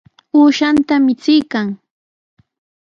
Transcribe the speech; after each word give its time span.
Uushanta 0.39 0.93
michiykan. 1.05 1.67